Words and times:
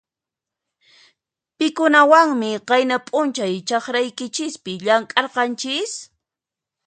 Pikunawanmi 1.57 2.49
qayna 2.69 2.97
p'unchay 3.07 3.55
chakraykichispi 3.67 4.71
llamk'arqanchis? 4.85 5.91